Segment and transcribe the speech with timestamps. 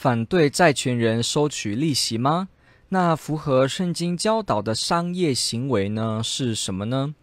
[0.00, 2.46] 反对债权人收取利息吗？
[2.90, 6.20] 那符合圣经教导的商业行为呢？
[6.22, 7.16] 是什么呢？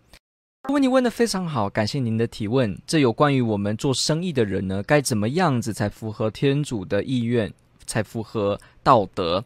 [0.68, 2.78] 问题问得非常好，感谢您的提问。
[2.86, 7.54] 这有关于我们做生意的人呢，该怎么样子才符合天主的意愿，
[7.86, 9.46] 才符合道德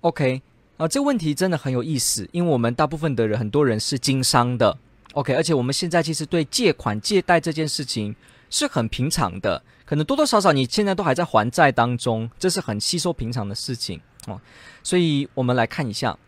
[0.00, 0.42] ？OK，
[0.76, 4.76] 啊、这个问题真的很有意思，因为我们大部分的人，很多人是经商的
[5.12, 8.16] ，OK，而且我们现在其实对借款、借贷这件事情
[8.50, 9.62] 是很平常的。
[9.84, 14.40] 可能多多少少你现在都还在还债当中，这是很稀松平常的事情哦。
[14.82, 16.18] 所以我们来看一下，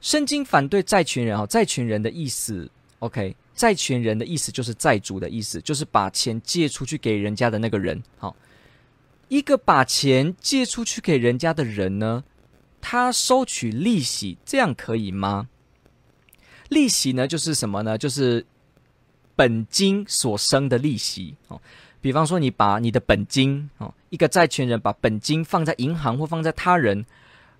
[0.00, 2.70] 圣经反对债权人啊，债权人的意思
[3.00, 8.00] ，OK，债权人的意思就是债主的意思，就是把钱借出去给人家的那个人。
[8.18, 8.36] 好，
[9.28, 12.22] 一个把钱借出去给人家的人呢，
[12.80, 15.48] 他收取利息，这样可以吗？
[16.68, 17.98] 利息呢，就是什么呢？
[17.98, 18.46] 就是
[19.36, 21.60] 本金所生的利息哦。
[22.00, 27.06] 比方说，你把你的本金哦，一个债权人把本金放在银行或放在他人，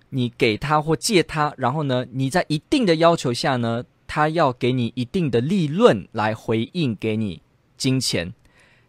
[0.09, 7.41] 你给他或借他，然后呢，你在一定的要求下呢，他要给你一定的利润来回应给你
[7.75, 8.31] 金钱，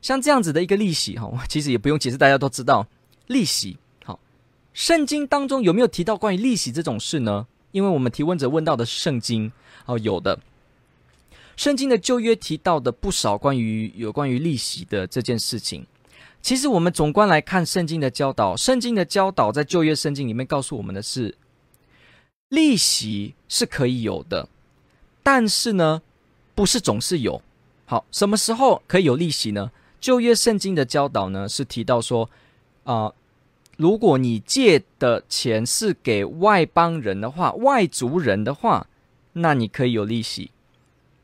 [0.02, 2.86] 像这样子的一个利息哈， 其实也不用解释，大家都知道
[3.28, 3.78] 利息。
[4.04, 4.20] 好，
[4.74, 7.46] 圣经当中有没有提到关于利息这种事呢？
[7.72, 9.50] 因为我们提问者问到的是圣经
[9.86, 10.38] 哦，有的。
[11.56, 15.86] 圣经的旧约提到的不少关于有关于利息的这件事情。
[16.42, 21.34] 其实我们总观来看圣经的教导，圣经的教导在旧约圣经里面告诉我们的是，
[22.50, 24.48] 利息是可以有的，
[25.22, 26.02] 但是呢，
[26.54, 27.42] 不是总是有。
[27.86, 29.72] 好，什么时候可以有利息呢？
[29.98, 32.30] 旧约圣经的教导呢是提到说，
[32.84, 33.12] 啊、
[33.76, 38.86] 如果你借的钱是给外邦人的话，外族人的话，
[39.32, 40.50] 那你可以有利息。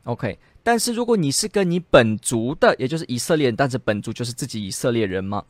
[0.03, 5.45] OK，但是如果你是跟你本族的，也就是以色列人，但是本族就是自己以色列人嘛，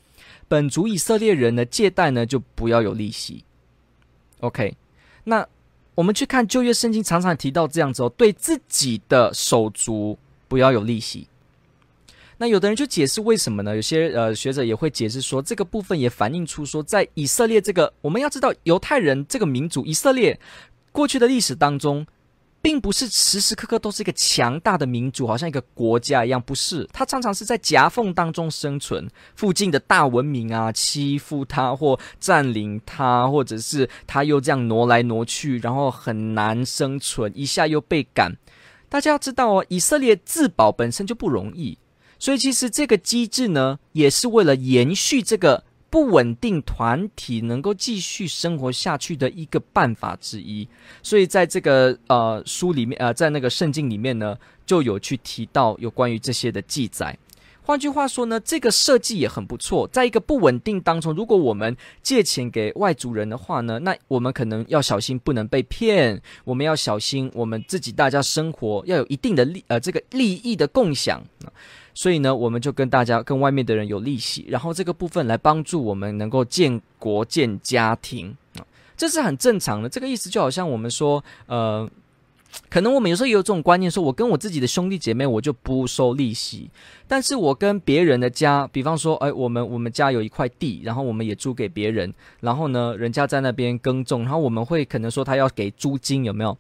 [0.48, 3.44] 本族以色列人呢，借贷呢就不要有利息。
[4.42, 4.78] OK，
[5.24, 5.48] 那
[5.96, 11.28] 我们去看旧约圣经，常常提到这样子哦，对自己的手足不要有利息。
[12.38, 13.76] 那有的人就解释为什么呢？
[13.76, 20.40] 有些呃学者也会解释说，这个部分也反映出说，在以色列这个我们要知道犹太人这个民族，以色列
[20.92, 22.06] 过去的历史当中。
[22.64, 26.88] 并不是时时刻刻都是一个强大的民族，好像一个国家一样，不是。
[26.94, 38.32] 它常常是在夹缝当中生存，附近的大文明啊欺负它或占领它，或者是它又这样挪来挪去，然后很难生存，一下又被赶。
[38.88, 41.78] 大家要知道哦，以色列自保本身就不容易，
[42.18, 45.66] 所以其实这个机制呢，也是为了延续这个。
[45.94, 50.68] 不稳定团体能够继续生活下去的一个办法之一，
[51.04, 57.16] 所以在这个呃书里面，呃，在那个圣经里面呢，就有去提到有关于这些的记载。
[57.62, 59.88] 换句话说呢，这个设计也很不错。
[59.90, 71.24] 在一个不稳定当中，如果我们借钱给外族人的话呢，那我们可能要小心不能被骗，我们要小心我们自己大家生活要有一定的利呃这个利益的共享。
[71.94, 78.36] 所以呢，我们就跟大家、跟外面的人有利息，然后这个部分来帮助我们能够建国建家庭，
[78.98, 79.88] 这是很正常的。
[79.88, 81.90] 这个意思就好像我们说，呃，
[82.70, 86.70] 可能我们有时候也有这种观念，说我跟我自己的兄弟姐妹，我就不收利息，
[87.08, 96.58] 但是我跟别人的家，比方说，哎，我们我们家有一块地，然后我们也租给别人，然后呢，人家在那边耕种，然后我们会可能说他要给租金，有没有？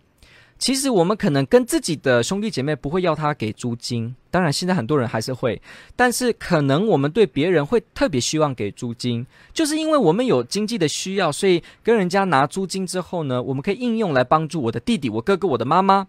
[0.64, 5.62] 其实我们可能跟自己的兄弟姐妹不会要他给租金，当然现在很多人还是会，
[5.94, 16.08] 但是可能我们对别人会特别希望给租金，就是因为我们有经济的需要，所以跟人家拿租金之后呢，我们可以应用来帮助我的弟弟、我哥哥、我的妈妈。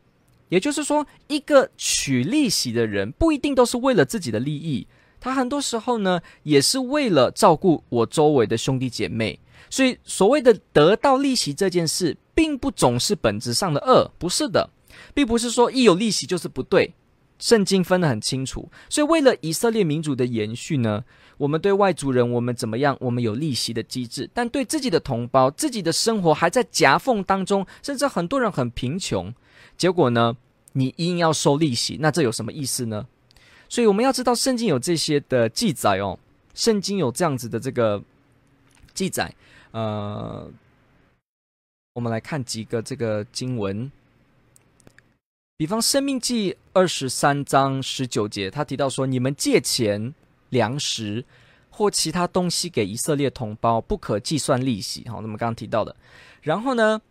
[0.51, 4.87] 也就是说，一个取利息的人不一定都是为了自己的利益，
[5.21, 9.37] 他很多时候呢也是为了照顾我周围的兄弟姐妹。
[9.71, 14.71] 所以，所谓的得到利息这件事，并不总是本质上的恶，不是的，
[15.13, 16.95] 并不是说一有利息就是不对。
[17.37, 18.71] 圣经分得很清楚。
[18.89, 21.05] 所以，为了以色列民族的延续呢，
[21.37, 22.97] 我们对外族人，我们怎么样？
[23.01, 29.35] 我们有利息的机制，但对自己的同胞，自己的生活还在夹缝当中，甚至很多人很贫穷，
[29.77, 30.37] 结果呢，
[30.75, 33.05] 你硬要收利息，那这有什么意思呢？
[33.69, 36.17] 所以，我们要知道，圣经有这些的记载哦，
[36.55, 38.01] 圣经有这样子的这个
[38.95, 39.35] 记载。
[39.75, 40.49] 呃，
[41.95, 43.91] 我们来看几个这个经文，
[45.57, 50.15] 比方《生命记》二十三章十九节，他提到说：“你们借钱、
[50.51, 51.25] 粮食
[51.71, 55.97] 或其他东西给以色列同胞，不可计算利息。”好，那么刚刚提到的。
[56.41, 57.03] 然后呢，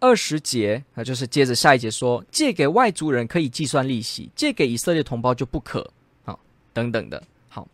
[0.00, 5.90] 二十节，那就是接着下一节说：“借给外族人可以计算利息，借给以色列同胞就不可。”
[6.24, 6.40] 好，
[6.72, 7.22] 等等的。
[7.50, 7.68] 好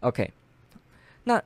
[0.00, 0.30] ，OK，
[1.22, 1.42] 那。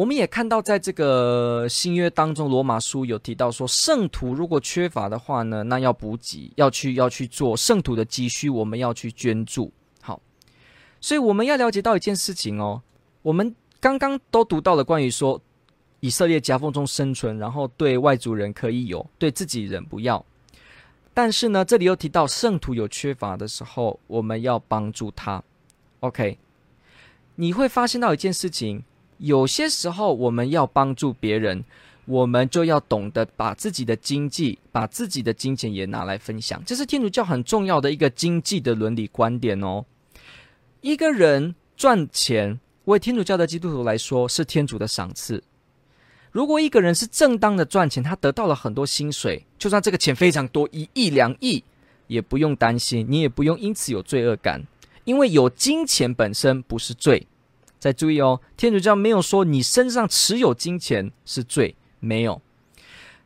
[0.00, 9.70] 我们也看到，在这个新约当中，罗马书有提到说，圣徒如果缺乏的话呢，那要补给，要去要去做圣徒的积蓄，我们要去捐助。
[10.00, 10.18] 好，
[11.02, 12.80] 所以我们要了解到一件事情哦，
[13.20, 15.38] 我们刚刚都读到了关于说
[16.00, 20.24] 以色列夹缝中生存，然后对外族人可以有，对自己人不要。
[21.12, 25.44] 但是呢，这里又提到圣徒有缺乏的时候，我们要帮助他。
[25.98, 26.38] OK，
[27.34, 28.82] 你会发现到一件事情。
[29.20, 31.62] 有些时候，我们要帮助别人，
[32.06, 36.62] 我们就要懂得把自己的经济、把自己的金钱也拿来分享。
[36.64, 39.84] 这是天主教很重要的一个经济的伦理观点哦。
[40.80, 45.44] 一个人赚钱，为天主教的基督徒来说是天主的赏赐。
[46.32, 51.62] 如果一个人是正当的赚钱，他得到了很多薪水，就算这个钱非常多，一亿两亿，
[52.06, 54.62] 也不用担心，你也不用因此有罪恶感，
[55.04, 57.26] 因为有金钱本身不是罪。
[57.80, 62.40] 再注意哦，天主教没有说你身上持有金钱是罪，没有。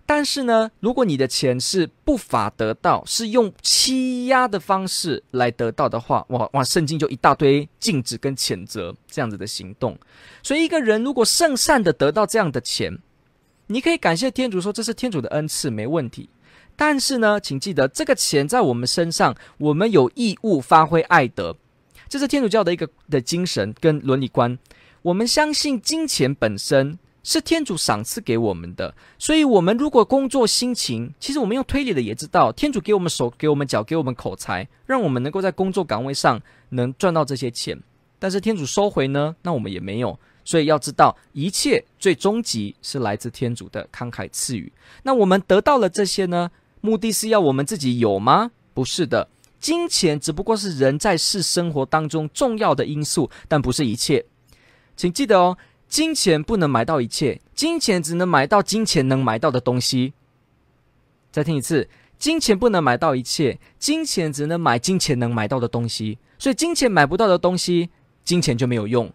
[0.07, 9.99] 但是呢，如果你的钱是不法得到，是用欺压的方式来得到的话，哇哇，圣经就一大堆禁止跟谴责这样子的行动。
[10.43, 12.99] 所以，一个人如果圣善的得到这样的钱，
[13.67, 16.29] 你可以感谢天主说这是天主的恩赐，没问题。
[16.77, 21.57] 但是呢，请记得这个钱在我们身上，我们有义务发挥爱德。
[22.09, 24.59] 这是天主教的一个的精神跟伦理观。
[25.03, 36.41] 我们相信金钱本身是天主赏赐给我们的，所以，我们如果工作辛勤，其实我们用推理的也知道，天主给我们手，给我们脚，给我们口才，让我们能够在工作岗位上
[36.71, 37.79] 能赚到这些钱。
[38.19, 40.19] 但是天主收回呢，那我们也没有。
[40.47, 44.71] 所以要知道，一切最终极是来自天主的慷慨赐予。
[45.03, 46.51] 那我们得到了这些呢，
[46.83, 48.51] 目的是要我们自己有吗？
[48.75, 49.29] 不是的。
[49.65, 54.23] 金钱只不过是人在世生活当中重要的因素，但不是一切。
[54.95, 55.57] 请记得哦，
[55.89, 60.13] 金钱不能买到一切，金钱只能买到金钱能买到的东西。
[61.33, 61.89] 再听一次，
[62.19, 66.19] 金钱不能买到一切，金钱只能买金钱能买到的东西。
[66.39, 67.89] 所以，金钱买不到的东西，
[68.23, 69.11] 金钱就没有用。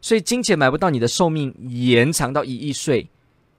[0.00, 3.10] 所以，金钱买不到你的寿命延长到一亿岁，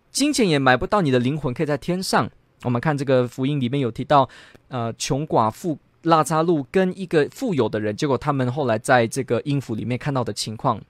[0.10, 2.32] 金钱也买不到你的灵魂可以在天上。
[2.64, 4.30] 我们看这个福音里面有提到，
[4.70, 5.78] 呃，穷寡妇。
[6.04, 10.82] 拉扎路跟一个富有的人，结果他们后来在这个音符里面看到的情况。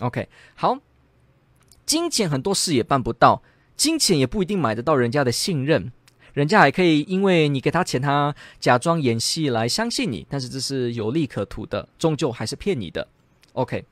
[0.00, 0.78] OK，好，
[1.84, 3.42] 金钱很多事也办不到，
[3.76, 5.90] 金钱也不一定买得到人家的信任，
[6.32, 13.08] 人家还可以因为你给他钱，他假装演戏来相信你，但是这是有利可图的，终究还是骗你的。
[13.54, 13.84] OK，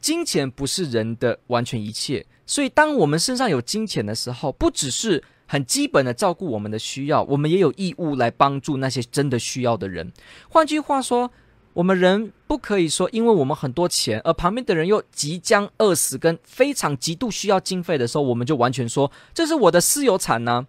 [0.00, 5.24] 金钱不是人的完全一切，所以当我们身上有金钱的时候，不只是。
[5.46, 10.12] 很基本的照顾我们的需要，我们也有义务来帮助那些真的需要的人。
[10.48, 11.30] 换句话说，
[11.72, 20.66] 我们人不可以说，因为我们很多钱，而旁边的人又即将饿死，跟非常极度需要经费的时候，我们就完全说这是我的私有产呢？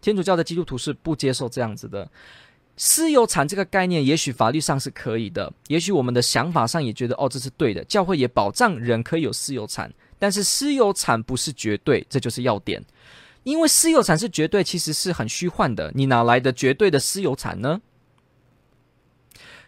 [0.00, 2.08] 天主教的基督徒是不接受这样子的。
[2.76, 7.82] 私有产这个概念，也许法律上是可以的，也许我们的想法上也觉得哦，这是对的。
[7.84, 12.84] 教会也保障人可以有私有产，但是私有产不是绝对，这就是要点。
[13.46, 15.92] 因为私有产是绝对，其实是很虚幻的。
[15.94, 17.80] 你哪来的绝对的私有产呢？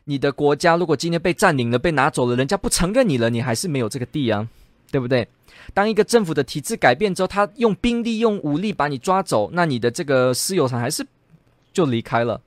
[0.03, 4.49] 你的国家如果今天被占领了、被拿走了，人家不承认你了，你还是没有这个地啊，
[4.91, 5.29] 对不对？
[5.75, 11.07] 当一个政府的体制改变之后，他用兵力、用武力把你抓走，那你的这个私有产还是
[11.73, 12.41] 就离开了。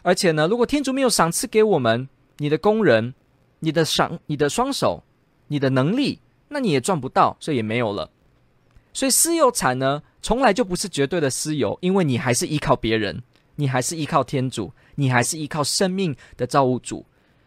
[0.00, 2.08] 而且呢，如果天主没有赏赐给我们
[2.38, 3.12] 你的工人、
[3.58, 5.02] 你的赏、你的双手、
[5.48, 8.08] 你的能力，那你也赚不到，所以也没有了。
[8.94, 13.22] 所以私有产呢，从来就不是绝对的私有，因为你还是依靠别人，
[13.56, 17.04] 你还是依靠天主，你还是依靠生命的造物主，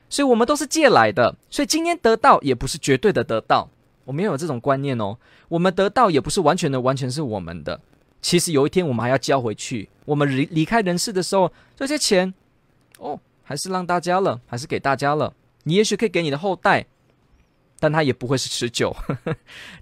[0.09, 1.35] 所以我们都是借来的。
[1.49, 3.69] 所以今天得到也不是绝对的得到，
[4.03, 5.17] 我们要有这种观念哦。
[5.47, 7.79] 我们得到也不是完全的，完全是我们的。
[8.21, 9.89] 其实有一天我们还要交回去。
[10.03, 12.33] 我们离离开人世的时候，这些钱，
[12.99, 15.33] 哦，还是让大家了，还是给大家了。
[15.63, 16.85] 你也许可以给你的后代。
[17.77, 19.35] 但它也不会是持久，呵呵，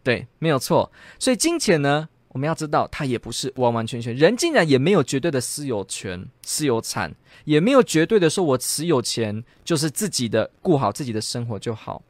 [0.03, 0.91] 对，没有错。
[1.19, 4.13] 所以金钱呢，我们要知道，他也不是完完全全。
[4.16, 12.04] 人竟然也没有绝对的私有权、私有产，也没有绝对的说，我持有钱就是自己的，顾好自己的生活就好。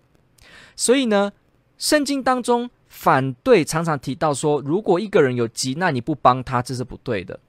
[0.76, 1.32] 所以呢，
[1.78, 7.40] 圣经当中反对常常提到说，如果一个人有急难，你不帮他，这是不对的。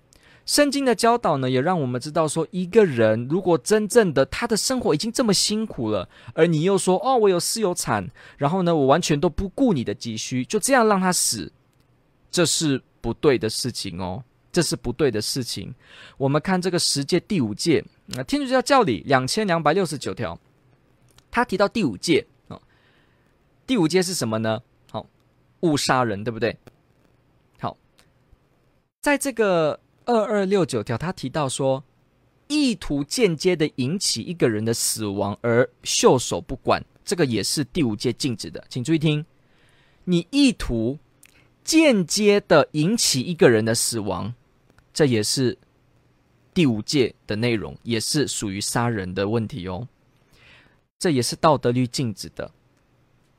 [0.45, 11.50] 圣经的教导呢，也让我们知道说，一个人如果真正的他的生活已经这么辛苦了，而你又说哦，我有私有产，然后呢，我完全都不顾你的急需，就这样让他死，
[12.34, 15.72] 这是不对的事情哦，这是不对的事情。
[16.18, 20.36] 我们看这个十诫第五诫，那天主教教理两千两百六十九条，
[21.30, 22.60] 他提到第五诫啊，
[23.64, 24.60] 第五诫是什么呢？
[24.90, 25.06] 好，
[25.60, 26.58] 勿杀人，对不对？
[27.60, 27.76] 好，
[29.00, 29.78] 在这个。
[30.06, 31.82] 二二六九条，他提到说，
[32.46, 38.62] 意图间接的引起一个人的死亡而袖手不管，这个也是第五诫禁止的。
[38.68, 39.24] 请注意听，
[40.04, 40.98] 你意图
[41.64, 44.35] 间接的引起一个人的死亡，
[44.92, 45.59] 这也是
[46.52, 49.88] 第五诫的内容，也是属于杀人的问题哦。
[50.99, 52.52] 这也是道德律禁止的。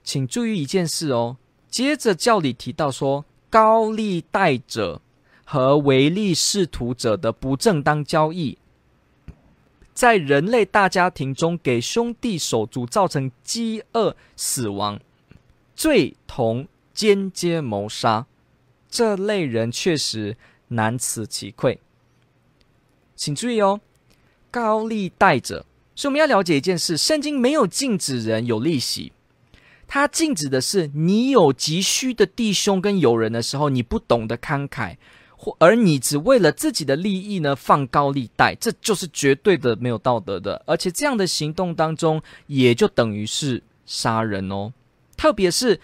[0.04, 1.38] 请注意一件事哦，
[1.70, 5.02] 接着教理提到说，高利贷者。
[5.48, 8.58] 和唯利是图者的不正当交易，
[9.94, 15.00] 在人类大家庭中给兄弟手足造成饥饿死亡，
[15.76, 18.26] 罪同间接谋杀，
[18.90, 20.38] 这类人确实
[20.70, 21.80] 难辞其愧。
[23.16, 23.82] 请注意哦，
[24.50, 29.12] 高利贷者，所以我们要了解一件事：圣经没有禁止人有利息，
[29.88, 34.96] 它禁止的是你有急需的弟兄跟友人的时候，你不懂得慷慨。
[35.38, 44.72] 或而你只为了自己的利益呢，放高利贷，这就是绝对的没有道德的，而且这样的行动当中，也就等于是杀人哦。
[45.18, 45.80] 特别是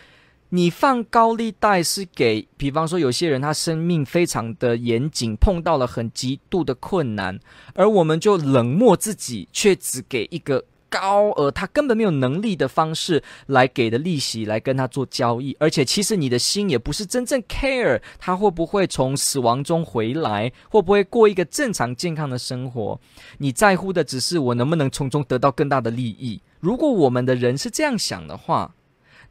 [0.51, 7.39] 你放高利贷是给，比方说有些人他生命非常的严谨，碰到了很极度的困难，
[7.73, 10.63] 而我们就冷漠自己，却只给一个。
[10.91, 22.99] 高额，他根本没有能力的方式来给的利息来跟他做交易，而且其实你的心也不是真正 care 他会不会从死亡中回来，会不会过一个正常健康的生活，
[23.37, 26.41] 你在乎的只是我能不能从中得到更大的利益。
[26.59, 28.75] 如果我们的人是这样想的话，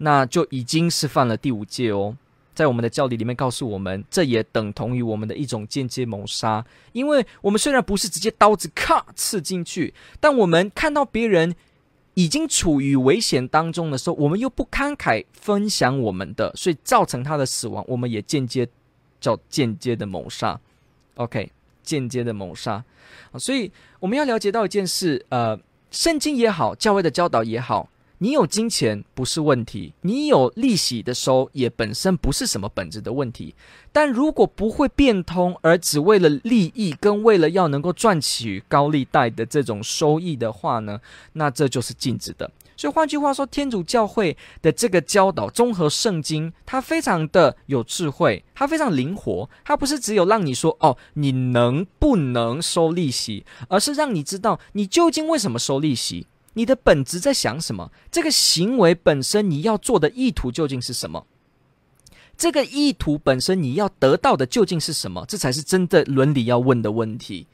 [0.02, 2.16] 那就已经是犯了第五戒哦。
[2.54, 6.64] 在我们的教理里面告诉我们，这也等同于我们的一种间接谋杀。
[6.92, 11.54] 因为我们虽然不是直接刀子咔刺进去，但我们看到别人
[12.14, 18.68] 已经处于危险当中的时候，我们又不慷慨分享我们的，所以造成他的死亡，我们也间接
[19.20, 20.60] 叫间接的谋杀。
[21.14, 21.50] OK，
[21.82, 22.84] 间接的谋杀。
[23.38, 25.58] 所以我们要了解到一件事，呃，
[25.90, 27.88] 圣经也好，教会的教导也好。
[28.22, 33.54] 你有金钱不是问题，你有利息的收也本身不是什么本质的问题。
[33.92, 41.00] 但如果不会变通，而只为了利益跟为了要能够赚取高利贷的这种收益的话呢，
[41.32, 42.50] 那这就是禁止的。
[42.76, 56.26] 所以换句话说，天主教会的这个教导综合圣经，它非常的有智慧，它非常灵活，它不是只有让你说哦，你能不能收利息，而是让你知道你究竟为什么收利息。
[56.54, 57.90] 你的本质在想什么？
[58.10, 61.26] 这个行为本身你要做的意图究竟是什么？
[62.36, 65.24] 这个意图本身你要得到的究竟是什么？
[65.28, 67.46] 这才是真的伦理要问的问题，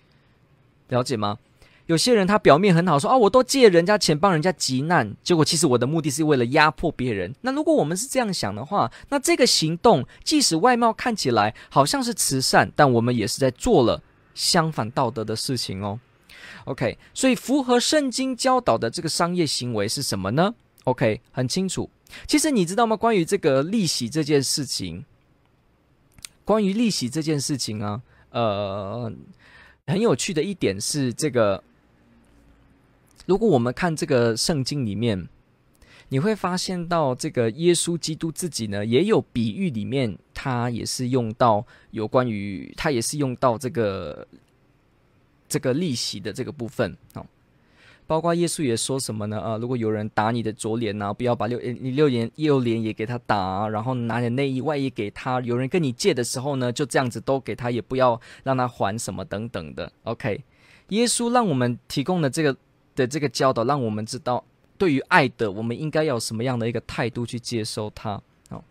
[0.89, 1.39] 了解吗？
[1.87, 7.33] 有些人他表面很好说，啊，我都借人家钱帮人家急难，结果其实我的目的是为了压迫别人。
[7.43, 14.03] 那如果我们是这样想的话，那这个行动即使外貌看起来好像是慈善，但我们也是在做了
[14.35, 16.01] 相反道德的事情哦。
[16.67, 21.89] OK，所以符合圣经教导的这个商业行为是什么呢？OK，很清楚。
[22.27, 22.97] 其实你知道吗？
[22.97, 25.05] 关于这个利息这件事情，
[26.45, 29.13] 关于利息这件事情啊，呃，
[29.87, 31.63] 很有趣的一点是，这个
[33.27, 35.29] 如果我们看这个圣经里面，
[36.09, 44.27] 你会发现到这个耶稣基督自己呢，也有比喻里面，他也是用到有关于，他也是用到这个。
[45.49, 47.25] 这个利息的这个部分，哦，
[48.07, 49.41] 包括耶稣也说什么呢？
[49.41, 55.41] 啊，如果有人打你的左脸呢，不要把六你六脸右脸也给他打，然后拿点内衣外衣给他。
[55.41, 59.91] 有人跟你借的时候呢，就这样子都给他，也不要让他还什么等等的。
[60.05, 60.43] OK，
[60.89, 62.57] 耶稣让我们提供的这个
[62.95, 64.45] 的这个教导，让我们知道
[64.79, 68.21] 对于爱的，我们应该要什么样的一个态度去接受它。
[68.51, 68.63] 哦，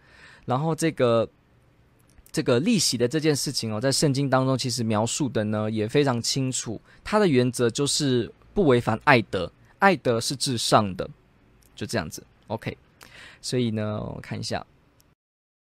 [0.46, 1.30] 然后这个。
[2.36, 6.82] 这个利息的这件事情哦，在圣经当中其实描述的呢也非常清楚。
[7.02, 9.50] 它的原则就是不违反爱德，
[9.80, 11.10] 爱德是至上的，
[11.74, 12.22] 就这样子。
[12.48, 12.78] OK，
[13.42, 14.68] 所以呢，我看一下，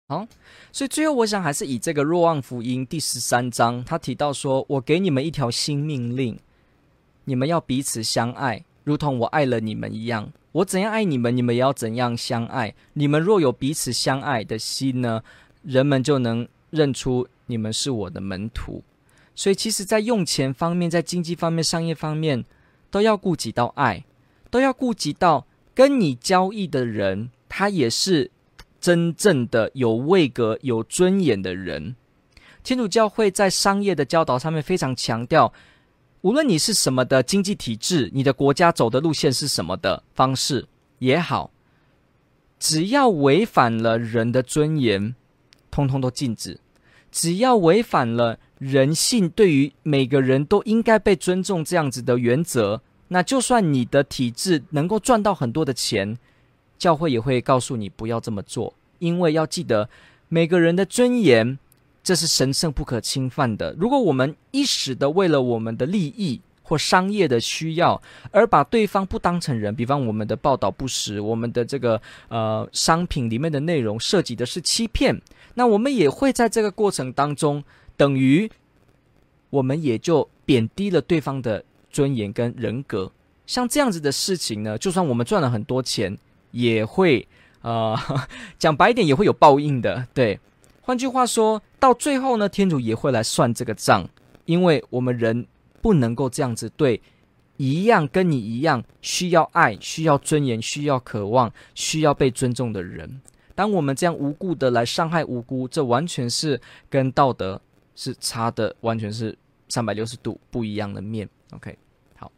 [0.08, 0.28] 好，
[0.72, 6.40] 所以最后我想还是以这个若望福音第十三章，他提到说：“我给你们一条新命令，
[7.26, 12.74] 你们要彼此相爱，如同我爱了你们一样，我怎样爱你们，你们也要怎样相爱。
[12.94, 15.24] 你们若有彼此相爱的心呢，
[15.62, 18.84] 人们就能认出你们是我的门徒。
[19.36, 22.44] 所以，其实，在用钱方面，在经济方面、商业方面，
[22.92, 24.04] 都要顾及到爱，
[24.50, 28.30] 都要顾及到跟你交易的人，他也是
[28.80, 31.96] 真正的有位格、有尊严的人。
[32.64, 35.54] 天主教会在商业的教导上面非常强调。
[36.22, 40.66] 无论你是什么的经济体制，你的国家走的路线是什么的方式
[41.00, 41.52] 也好，
[42.58, 45.16] 只要违反了人的尊严，
[45.74, 46.60] 通通都禁止；
[47.12, 56.16] 只要违反了人性对于每个人都应该被尊重这样子的原则，那就算你的体制能够赚到很多的钱，
[56.78, 59.90] 教会也会告诉你不要这么做，因为要记得
[60.30, 61.58] 每个人的尊严。
[62.04, 63.74] 这是神圣不可侵犯的。
[63.80, 66.42] 如果我们一时的为了我们的利益
[66.74, 68.02] 或商业的需要
[68.32, 75.22] 而把对方不当成人，比方我们的报道不实，我们的这个呃商品里面的内容涉及的是欺骗，
[75.54, 77.64] 那我们也会在这个过程当中，
[77.96, 78.50] 等于
[79.52, 83.12] 我们也就贬低了对方的尊严跟人格。
[83.46, 86.18] 像这样子的事情呢，就算我们赚了很多钱，
[86.50, 87.28] 也会
[87.62, 87.96] 呃
[88.58, 90.40] 讲白一点，也会有报应的，对。
[90.82, 94.10] 换句话说，到最后呢，天主也会来算这个账，
[94.46, 95.46] 因为我们人
[95.84, 97.02] 不能够这样子对
[97.58, 103.22] 一样跟你一样需要爱、需要尊严、需要渴望、需要被尊重的人。
[103.54, 106.60] 当我们这样无故的来伤害无辜，这完全是
[106.90, 107.62] 跟道德
[107.96, 109.38] 是差的，完全是
[109.68, 111.30] 三百六十度不一样的面。
[111.52, 111.78] OK，
[112.16, 112.32] 好，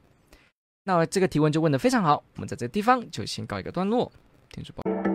[0.83, 4.11] 那这个提问就问得非常好，我们在这个地方就先告一个段落。
[4.49, 5.14] 天主保